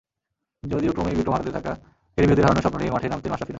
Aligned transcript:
যদিও 0.63 0.91
ক্রমেই 0.91 1.15
বিক্রম 1.15 1.33
হারাতে 1.33 1.51
থাকা 1.51 1.71
ক্যারিবীয়দের 2.13 2.45
হারানোর 2.45 2.63
স্বপ্ন 2.63 2.77
নিয়েই 2.77 2.93
মাঠে 2.95 3.07
নামতেন 3.09 3.31
মাশরাফিরা। 3.31 3.49